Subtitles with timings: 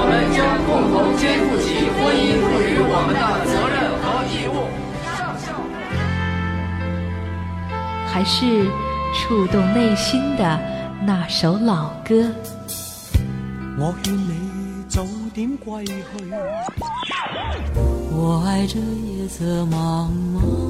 [0.00, 3.20] 我们将共同肩负起婚姻赋予我们的
[3.50, 4.56] 责任和义务。
[8.06, 8.70] 还是
[9.12, 10.60] 触动内心的
[11.04, 12.30] 那首老歌。
[13.76, 15.94] 我劝你早点归去，
[18.12, 20.67] 我爱这夜色茫茫。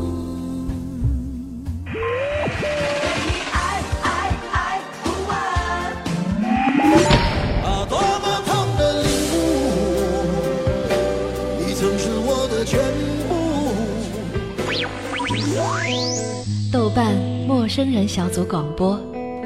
[17.98, 18.96] 人小组广播，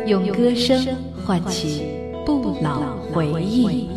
[0.06, 0.86] 用歌声
[1.24, 1.86] 唤起
[2.26, 3.88] 不老回忆。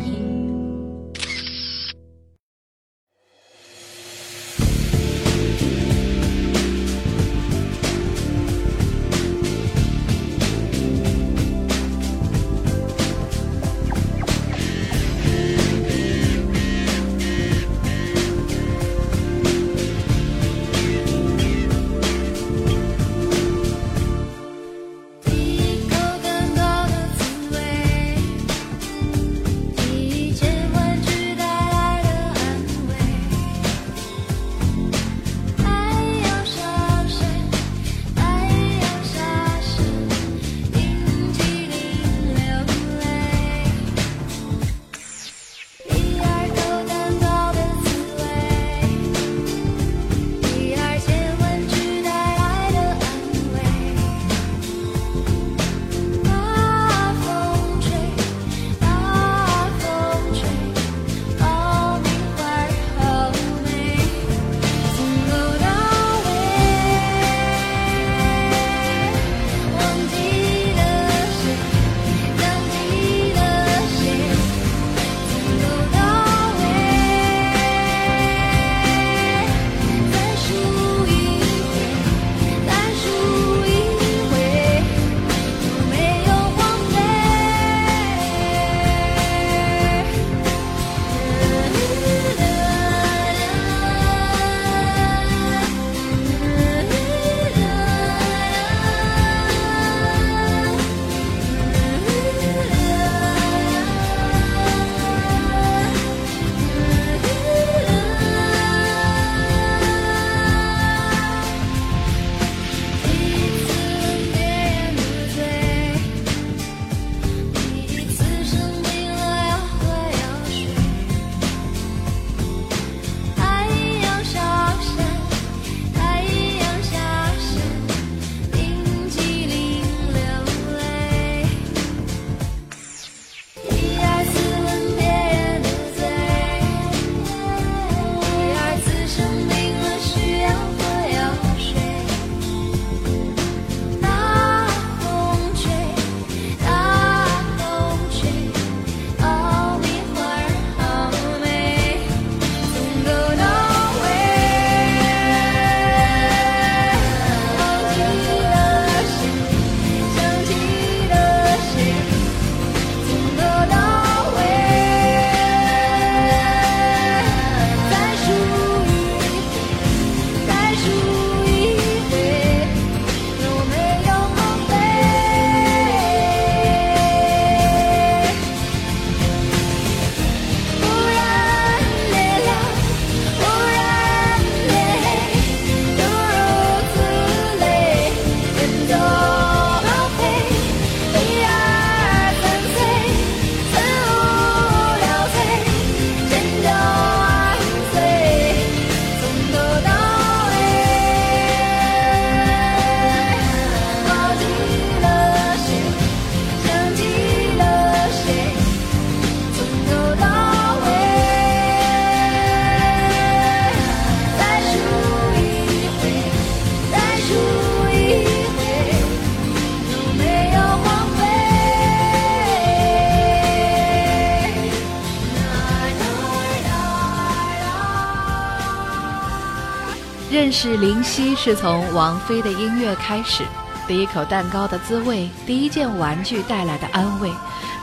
[230.65, 233.43] 认识林夕是从王菲的音乐开始，
[233.87, 237.29] 第一口蛋糕的滋味，第一件玩具带来的安慰，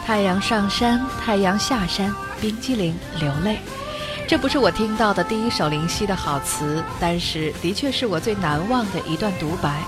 [0.05, 3.59] 太阳上山，太阳下山，冰激凌流泪。
[4.27, 9.81] 这不是我听到的第一首林夕的好词，但是的确是我最难忘的一段独白。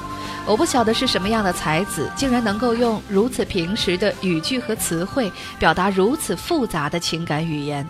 [0.46, 7.86] 我不晓得是什么样的才子，竟然能够用如此平实的语句和词汇，表达如此复杂的情感语言。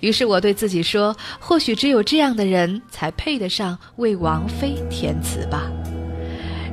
[0.00, 5.62] 于是我对自己说，或许只有这样的人才配得上为王妃填词吧。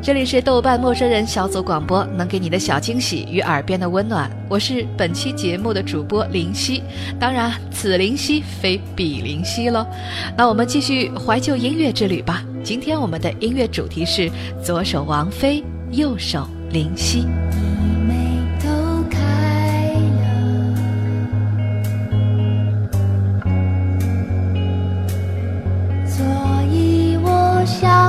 [0.01, 4.31] 这里是豆瓣陌生人小组广播，能给你的小惊喜与耳边的温暖。
[4.47, 6.81] 我是本期节目的主播林夕，
[7.19, 9.85] 当然此林夕非彼林夕喽。
[10.37, 12.43] 那我们继续怀旧音乐之旅吧。
[12.63, 14.31] 今天我们的音乐主题是
[14.63, 17.25] 左手王菲，右手林夕。
[27.65, 28.08] 想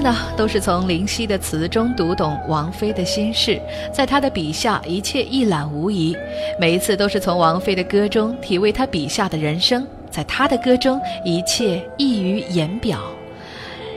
[0.00, 3.60] 呢，都是从林夕的词中读懂王菲的心事，
[3.92, 6.16] 在他的笔下，一切一览无遗。
[6.60, 13.00] 每一次都是从王菲的歌中体味他笔下的人生，在他的歌中，一切溢于言表。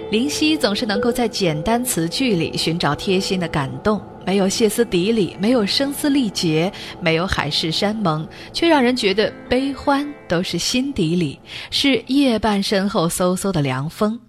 [0.10, 11.40] 林夕总是能够在简单词句里寻找贴心的感动，没有歇斯底里，没有声嘶力竭，没有海誓山盟，却让人觉得悲欢都是心底里，
[11.70, 14.20] 是夜半身后嗖嗖的凉风。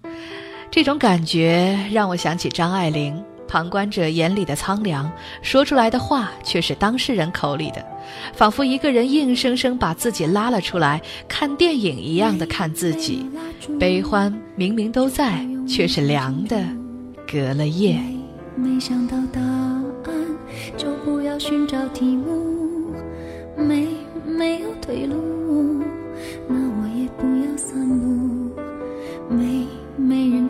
[0.73, 5.07] 这种感觉让我想起张爱玲，旁观者眼里的苍凉，
[5.43, 7.85] 说出来的话却是当事人口里的，
[8.33, 13.23] 仿佛一个人硬生生把自己拉了出来，看电影一样的看自己。
[13.79, 16.59] 悲欢明明都在，却是凉的，
[17.31, 17.99] 隔了夜。
[18.55, 19.83] 没想到答案，
[20.75, 22.95] 就不要寻找题目。
[23.55, 23.87] 没
[24.25, 25.83] 没有退路，
[26.47, 28.02] 那我也不要散步。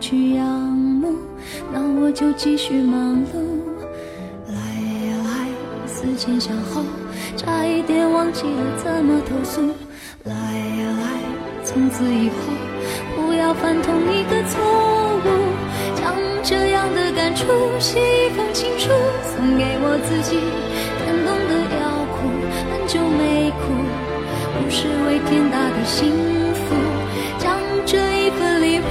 [0.06, 1.16] 去仰慕，
[1.72, 3.40] 那我就继续忙碌。
[4.48, 4.54] 来
[5.08, 5.48] 呀来，
[5.86, 6.82] 思前想后，
[7.38, 9.62] 差一点忘记了怎么投诉。
[10.24, 11.08] 来呀来，
[11.64, 12.36] 从此以后
[13.16, 14.60] 不要犯同一个错
[15.24, 15.26] 误。
[15.96, 17.46] 将这样的感触
[17.80, 18.90] 写一封情书，
[19.24, 20.36] 送给我自己。
[21.00, 22.28] 感动的要哭，
[22.68, 23.72] 很久没哭，
[24.52, 26.12] 不是为天大的幸
[26.52, 26.76] 福。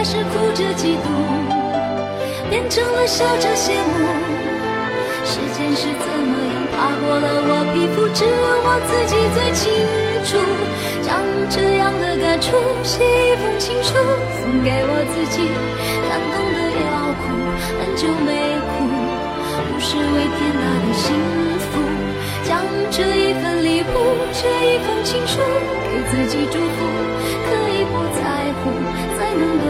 [0.00, 1.12] 开始哭着嫉妒，
[2.48, 4.00] 变成了笑着羡慕，
[5.28, 9.68] 时间是怎么样爬过了我皮肤，只有我自己最清
[10.24, 10.40] 楚。
[11.04, 11.20] 将
[11.52, 13.92] 这样的感触写一封情书，
[14.40, 15.44] 送给我自己。
[16.08, 17.36] 感动的要哭，
[17.76, 18.88] 很久没哭，
[19.68, 21.12] 不是为天大的幸
[21.60, 21.76] 福。
[22.48, 25.44] 将这一份礼物，这一封情书，
[25.92, 26.88] 给自己祝福。
[27.52, 28.72] 可以不在乎，
[29.18, 29.69] 才能够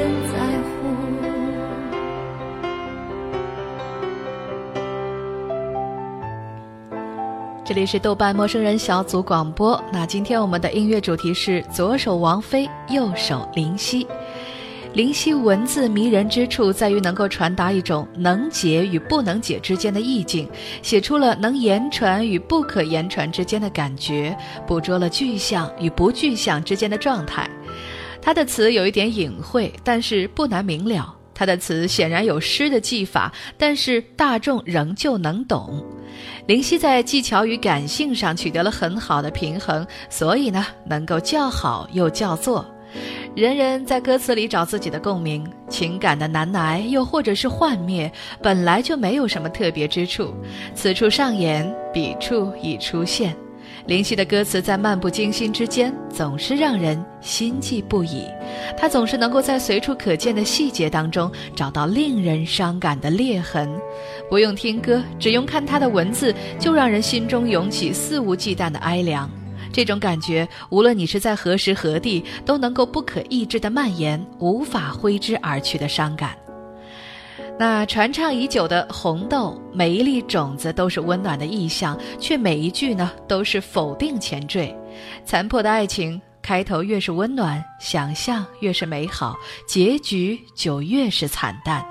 [7.63, 9.81] 这里是豆瓣陌生人小组广播。
[9.93, 14.05] 那今天我们的音乐主题是左手王菲，右手林夕。
[14.93, 20.49] 林夕文字迷人之处在于能够传达一种能解与不能解之间的意境，
[20.81, 27.47] 写出了能言传与不可言传之间的感觉，捕捉了具象与不具象之间的状态。
[28.21, 31.15] 他的词有一点隐晦，但是不难明了。
[31.41, 35.83] 他的词显然有诗的技法，但是大众仍旧能懂。
[36.45, 42.63] 林夕在技巧与感性上取得了很好的平衡，所以呢，能够叫好又叫座。
[43.35, 50.31] 人人在歌词里找自己的共鸣，情感的难挨又或者是幻灭，本来就没有什么特别之处。
[50.75, 53.35] 此处上演，彼处已出现。
[53.87, 58.25] 林夕的歌词在漫不经心之间，总是让人心悸不已。
[58.77, 63.69] 他总是能够在随处可见的细节当中找到令人伤感的裂痕。
[64.29, 69.29] 不用听歌，只用看他的文字，就让人心中涌起肆无忌惮的哀凉。
[69.73, 76.31] 这种感觉，无论你是在何时何地，都能够不可抑制地蔓延，无法挥之而去的伤感。
[77.61, 84.75] 那传唱已久的《红豆》，每一粒种子都是温暖的意象，却每一句呢都是否定前缀。
[85.25, 89.35] 残破的爱情，开头越是温暖，想象越是美好，
[89.67, 91.85] 结局就越是惨淡。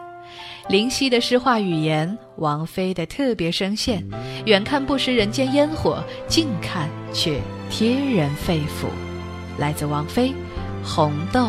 [0.69, 4.05] 林夕的诗化语言，王菲的特别声线，
[4.47, 8.89] 远看不食人间烟火，近看却贴人肺腑。
[9.57, 10.31] 来自王菲，
[10.85, 11.43] 《红豆》。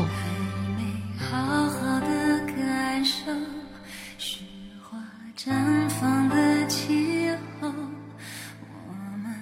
[5.43, 7.27] 绽放的气
[7.59, 7.67] 候
[8.87, 8.93] 我
[9.23, 9.33] 们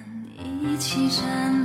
[0.62, 1.59] 一起绽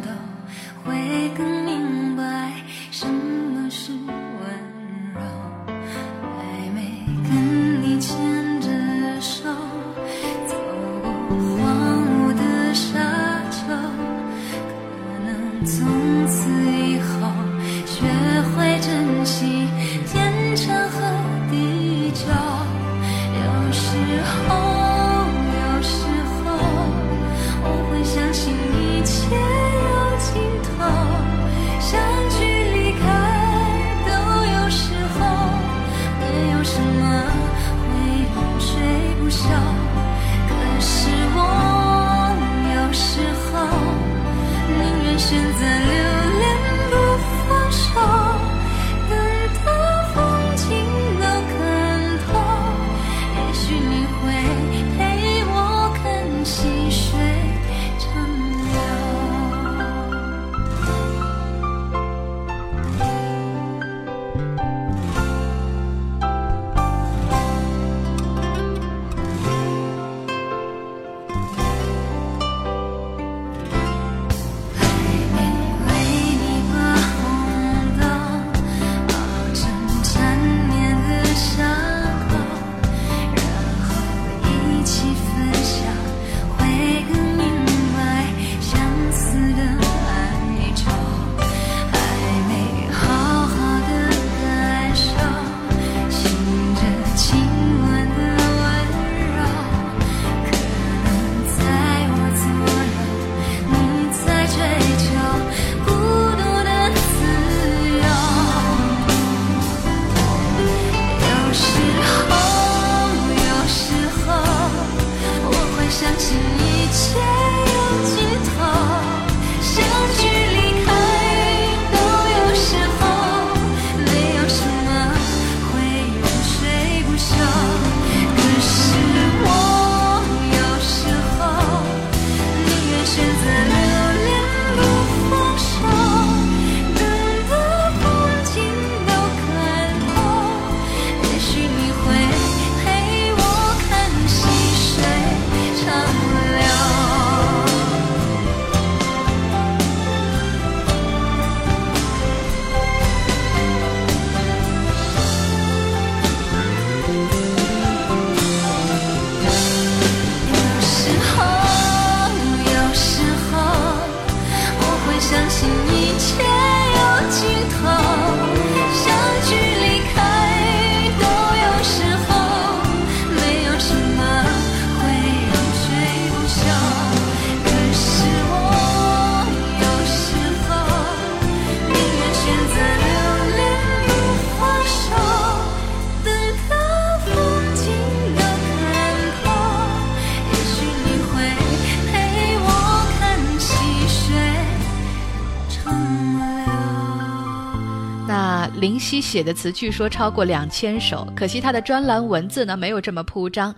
[199.26, 203.74] 写的词据说超过两千首，可惜他的专栏文字呢没有这么铺张。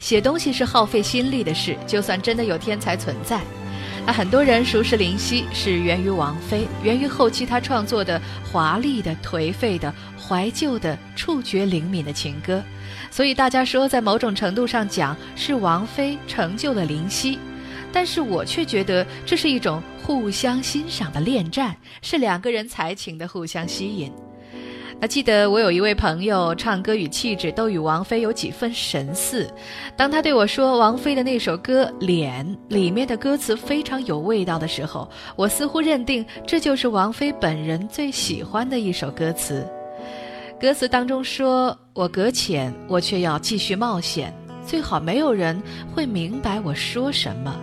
[0.00, 3.40] 写东西是耗费心力的事，就算真的有天才存在，
[4.04, 12.60] 那很多人熟识林夕是源于王菲，源于后期他创作的华丽的、颓废的、怀旧的、触觉灵敏的情歌。
[13.10, 17.38] 所以大家说，在某种程度上讲，是王菲成就了林夕。
[17.90, 24.12] 但是我却觉得这是一种互相欣赏的恋战，是两个人才情的互相吸引。
[25.00, 29.48] 那记得我有一位朋友，唱歌与气质都与王菲有几分神似。
[29.96, 39.64] 当他对我说王菲的那首歌《脸》里面的歌词非常有味道的时候，我似乎认定这就是王菲本人最喜欢的一首歌词。
[40.60, 44.34] 歌词当中说：“我搁浅，我却要继续冒险，
[44.66, 45.62] 最好没有人
[45.94, 47.56] 会明白我说什么，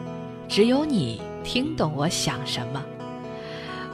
[0.48, 2.82] 只有你听懂我想什么。”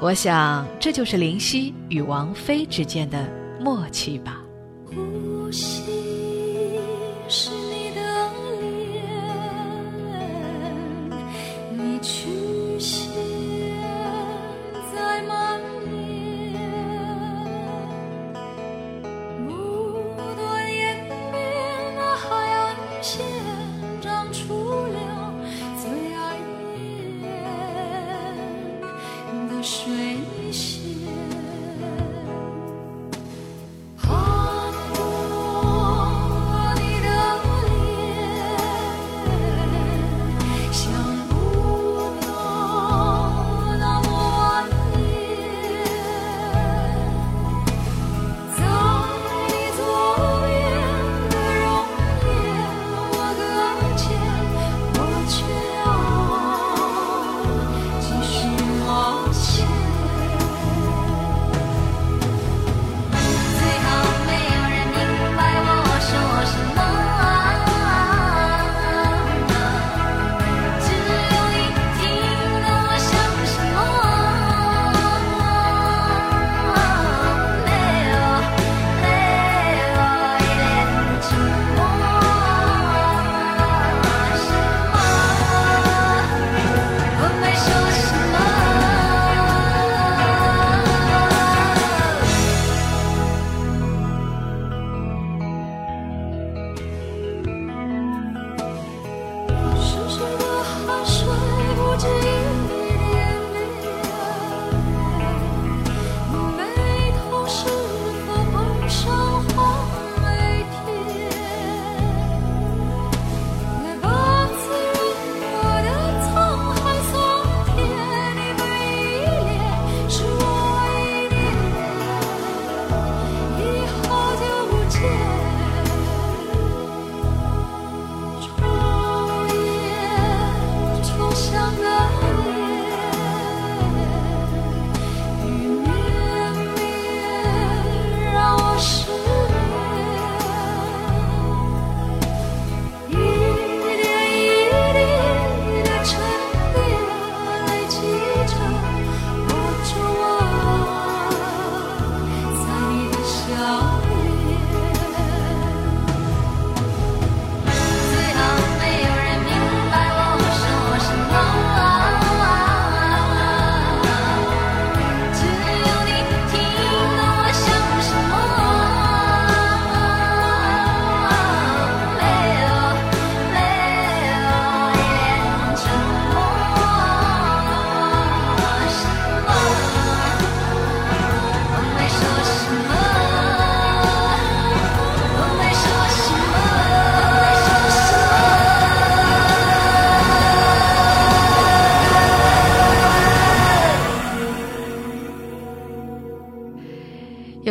[0.02, 4.42] 我想，这就是林夕与王菲之间的默契吧。
[4.84, 5.84] 呼吸
[7.30, 8.02] 是你的
[8.60, 9.06] 脸，
[11.78, 12.31] 你曲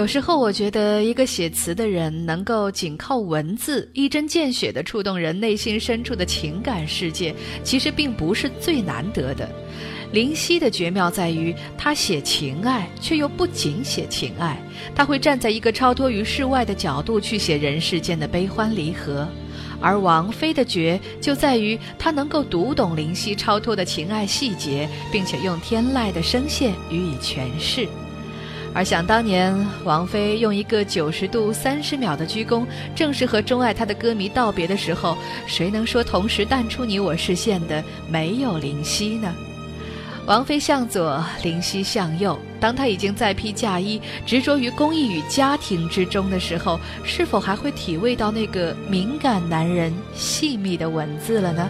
[0.01, 9.47] 有时候我觉得，一个写词的人能够仅靠文字一针见血地触动人内心深处的情感世界，其实并不是最难得的。
[10.11, 14.59] 林夕的绝妙在于，他写情爱，却又不仅写情爱，
[14.95, 19.29] 他会站在一个超脱于世外的角度去写人世间的悲欢离合。
[19.83, 27.87] 而王菲的绝就在于，她能够读懂林夕超脱的情爱细节，并且用天籁的声线予以诠释。
[28.73, 29.55] 而想当年，
[29.85, 39.35] 王菲用一个九十度三十秒的鞠躬，正是和钟爱她的歌迷道别的时候，谁能说同时淡出你我视线的没有林夕呢？
[40.27, 42.39] 王菲向左，林夕向右。
[42.61, 51.69] 当她已经再披嫁衣，执着于公益与家庭之中的时候，是否还会体味到那个敏感男人细密的文字了呢？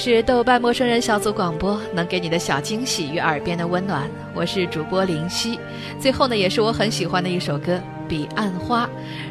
[0.00, 4.08] 是豆瓣陌生人小组广播，能给你的小惊喜与耳边的温暖。
[4.32, 5.60] 我是主播林夕。
[5.98, 7.74] 最后呢，也是我很喜欢的一首歌
[8.08, 8.86] 《彼岸花》，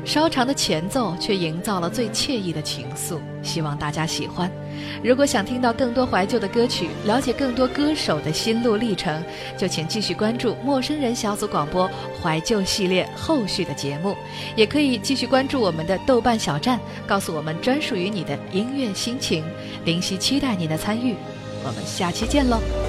[0.05, 4.49] 稍长的前奏却营造了最惬意的情愫，希望大家喜欢。
[5.03, 9.23] 如果想听到更多怀旧的歌曲，了解更多歌手的心路历程，
[9.57, 11.89] 就请继续关注陌生人小组广播
[12.21, 14.15] 怀旧系列后续的节目，
[14.55, 19.43] 也可以继续关注我们的豆瓣小站，告诉我们专属于你的音乐心情。
[19.85, 21.15] 林夕期待您的参与，
[21.63, 22.88] 我们下期见喽。